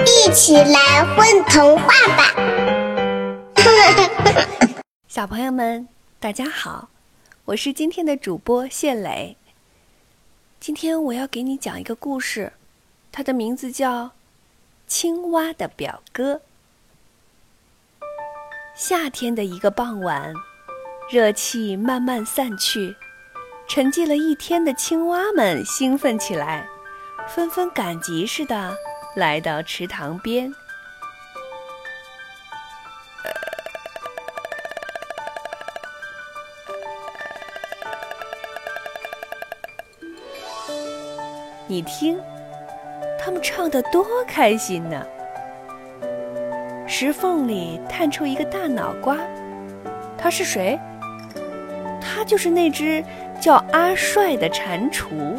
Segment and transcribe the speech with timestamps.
[0.00, 2.34] 一起来混童话吧！
[5.06, 5.86] 小朋友们，
[6.18, 6.88] 大家好，
[7.44, 9.36] 我是今天的主播谢磊。
[10.58, 12.54] 今天我要给你讲一个故事，
[13.12, 14.04] 它的名字叫
[14.86, 16.34] 《青蛙的表哥》。
[18.74, 20.32] 夏天的一个傍晚，
[21.10, 22.96] 热气慢慢散去，
[23.68, 26.66] 沉寂了一天的青蛙们兴奋起来，
[27.28, 28.74] 纷纷赶集似的
[29.14, 30.52] 来到池塘边。
[41.66, 42.20] 你听，
[43.18, 45.06] 他们唱得多开心呢！
[46.86, 49.16] 石缝里探出一个大脑瓜，
[50.18, 50.78] 他是谁？
[52.00, 53.02] 他就是那只
[53.40, 55.38] 叫阿帅的蟾蜍，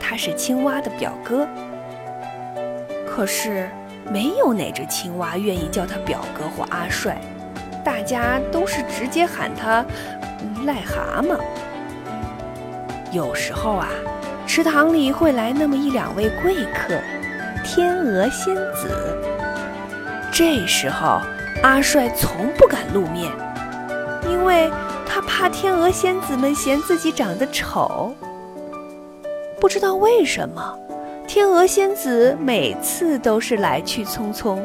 [0.00, 1.46] 他是青蛙的表哥。
[3.16, 3.66] 可是，
[4.12, 7.18] 没有哪只青蛙愿意叫他表哥或阿帅，
[7.82, 9.82] 大家都是直接喊他
[10.66, 11.38] 癞蛤蟆。
[13.10, 13.88] 有时候啊。
[14.46, 16.94] 池塘里会来那么一两位贵客，
[17.64, 19.18] 天鹅仙子。
[20.30, 21.20] 这时候，
[21.64, 23.32] 阿帅从不敢露面，
[24.30, 24.70] 因为
[25.04, 28.14] 他怕天鹅仙子们嫌自己长得丑。
[29.60, 30.78] 不知道为什么，
[31.26, 34.60] 天鹅仙子每次都是来去匆匆。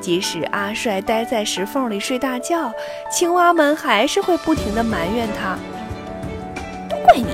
[0.00, 2.72] 即使阿帅待在石缝里睡大觉，
[3.12, 5.58] 青蛙们还是会不停地埋怨他
[6.88, 7.26] ：“都怪你！”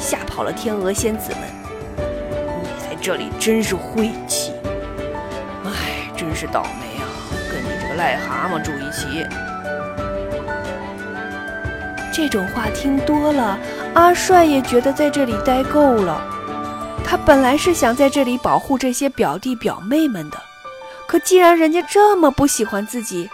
[0.00, 1.40] 吓跑了天鹅仙子们，
[2.62, 4.52] 你在这里真是晦气！
[5.66, 7.04] 哎，真是倒霉啊，
[7.52, 9.26] 跟你这个癞蛤蟆住一起。
[12.10, 13.58] 这种话听多了，
[13.92, 16.37] 阿帅也觉得在这里待够了。
[17.10, 20.38] 他本来是想在这里保护这些表弟表妹们的，
[21.06, 23.30] 可既然人家这么不喜欢自己，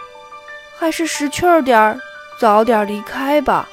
[0.79, 1.99] 还是识趣儿点儿，
[2.39, 3.67] 早点离开吧。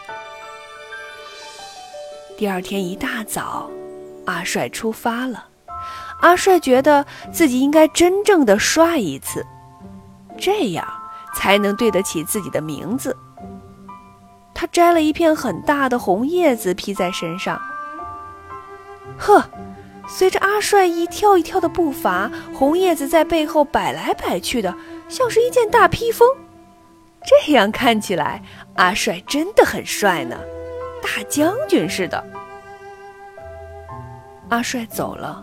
[2.36, 3.70] 第二天一大早，
[4.26, 5.44] 阿帅出发了。
[6.20, 9.46] 阿帅觉得自己应该真正的帅一次，
[10.36, 10.84] 这样
[11.36, 13.16] 才能对得起自己的名字。
[14.52, 17.62] 他摘了一片很大的红叶子披在身上。
[19.16, 19.44] 呵，
[20.14, 24.74] 随着阿帅一跳一跳的步伐，红叶子在背后摆来摆去的，
[25.08, 26.28] 像是一件大披风。
[27.24, 28.42] 这样看起来，
[28.74, 30.38] 阿帅真的很帅呢。
[31.02, 32.22] 大将军似的，
[34.50, 35.40] 阿帅走了，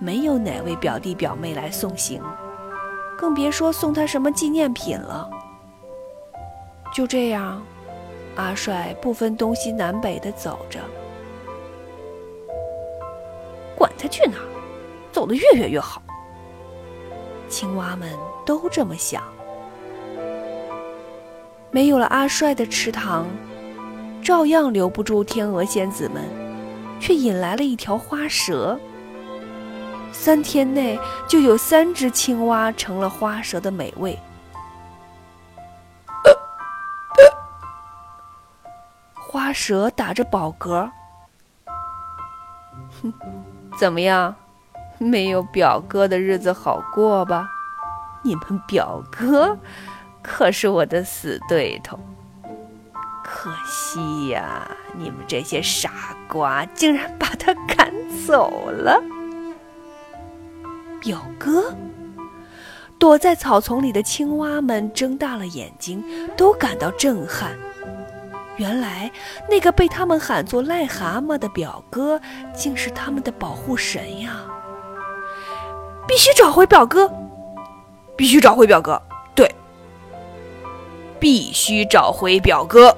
[0.00, 2.20] 没有哪位表弟表妹来送行，
[3.16, 5.30] 更别说送他什么纪念品了。
[6.92, 7.62] 就这样，
[8.34, 10.80] 阿帅不分东西南北的走着，
[13.96, 14.46] 管他去哪儿，
[15.10, 16.02] 走得越远越好。
[17.48, 18.12] 青蛙们
[18.44, 19.22] 都这么想。
[21.70, 23.26] 没有了阿帅的池塘。
[24.22, 26.24] 照样留不住天鹅仙子们，
[26.98, 28.76] 却引来了一条花蛇。
[30.10, 30.98] 三天内
[31.28, 34.18] 就有三只青蛙成了花蛇的美味。
[39.14, 40.90] 花蛇打着饱嗝，
[43.00, 43.12] 哼，
[43.78, 44.34] 怎么样？
[44.98, 47.46] 没有表哥的日子好过吧？
[48.22, 49.58] 你们表哥
[50.22, 51.98] 可是我的死对头。
[53.22, 54.66] 可惜呀，
[54.96, 55.90] 你们这些傻
[56.26, 57.92] 瓜竟然把他赶
[58.26, 59.02] 走了。
[60.98, 61.74] 表哥，
[62.98, 66.02] 躲在草丛里的青蛙们睁大了眼睛，
[66.36, 67.52] 都感到震撼。
[68.56, 69.10] 原来
[69.48, 72.20] 那个被他们喊作癞蛤蟆的表哥，
[72.54, 74.44] 竟是他们的保护神呀！
[76.08, 77.10] 必须找回表哥，
[78.16, 79.00] 必须找回表哥，
[79.34, 79.52] 对，
[81.18, 82.96] 必须找回表哥。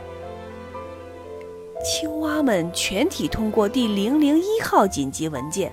[1.82, 5.72] 青蛙们全体通过第零零一号紧急文件。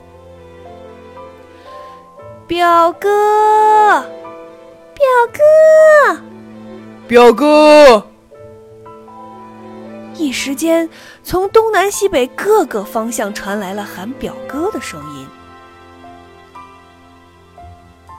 [2.48, 4.02] 表哥，
[4.94, 6.22] 表哥，
[7.08, 8.08] 表哥！
[10.18, 10.90] 一时间，
[11.24, 15.28] 从东南西北各个方向传来了喊表哥的声音。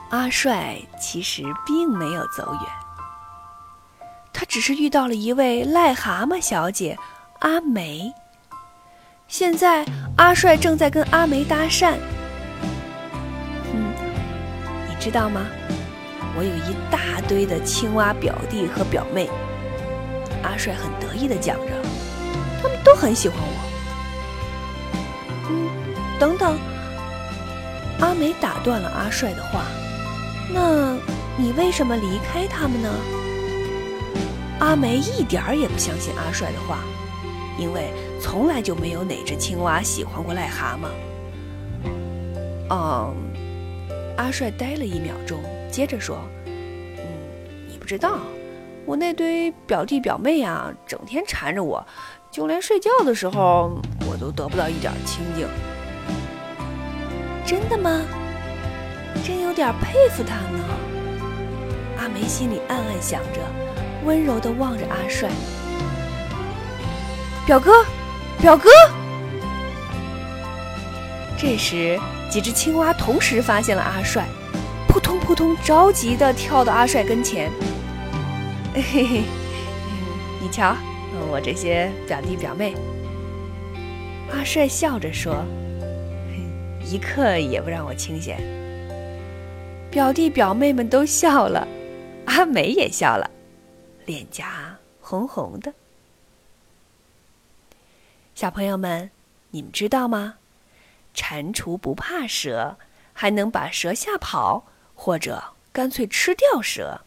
[0.09, 2.61] 阿帅其实并没有走远，
[4.31, 6.97] 他只是遇到了一位癞蛤蟆小姐。
[7.39, 8.11] 阿梅，
[9.27, 9.85] 现在
[10.17, 11.95] 阿帅正在跟阿梅搭讪。
[13.73, 13.93] 嗯，
[14.87, 15.45] 你知道吗？
[16.37, 19.29] 我有一大堆的青蛙表弟和表妹。
[20.43, 21.73] 阿帅很得意的讲着，
[22.61, 23.57] 他们都很喜欢我。
[25.49, 25.69] 嗯，
[26.19, 26.57] 等等，
[27.99, 29.65] 阿美打断了阿帅的话
[30.53, 30.95] ：“那
[31.37, 32.89] 你为什么离开他们呢？”
[34.59, 36.79] 阿梅一点儿也不相信阿帅的话，
[37.59, 40.87] 因为从来就没有哪只青蛙喜欢过癞蛤蟆。
[42.69, 43.15] 嗯，
[44.17, 45.39] 阿帅呆了一秒钟，
[45.71, 47.03] 接着说：“嗯，
[47.69, 48.17] 你不知道，
[48.87, 51.85] 我那堆表弟表妹啊，整天缠着我，
[52.31, 55.45] 就连睡觉的时候，我都得不到一点清静。”
[57.45, 58.01] 真的吗？
[59.25, 60.63] 真有点佩服他呢。
[61.99, 63.41] 阿梅心里暗暗想着。
[64.05, 65.29] 温柔地望着阿帅，
[67.45, 67.83] 表哥，
[68.39, 68.69] 表哥。
[71.37, 71.99] 这时，
[72.29, 74.25] 几只青蛙同时发现了阿帅，
[74.87, 77.51] 扑通扑通，着急地跳到阿帅跟前。
[78.73, 79.23] 嘿嘿，
[80.41, 80.75] 你瞧，
[81.29, 82.75] 我这些表弟表妹。
[84.31, 85.43] 阿帅笑着说
[86.85, 88.37] ：“一刻也不让我清闲。”
[89.89, 91.67] 表弟表妹们都笑了，
[92.25, 93.31] 阿美也笑了。
[94.05, 95.73] 脸颊红红的，
[98.35, 99.09] 小朋友们，
[99.51, 100.35] 你们知道吗？
[101.13, 102.77] 蟾蜍不怕蛇，
[103.11, 107.01] 还能把蛇吓跑，或者干脆吃掉蛇。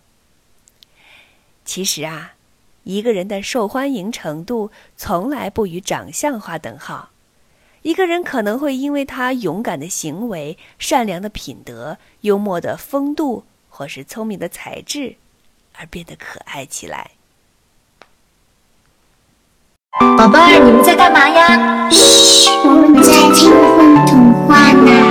[1.71, 2.33] 其实啊，
[2.83, 7.11] 一个人的受欢迎程度从来不与长相划等号。
[7.83, 15.15] 一个人可能会因为他勇敢的行为、善良的品德、幽默的风度，或是聪明的才智。
[15.79, 17.13] 而变得可爱起来。
[20.19, 21.89] 宝贝儿，你们在干嘛呀？
[21.89, 23.49] 嘘，我们在听
[24.07, 25.10] 童话呢。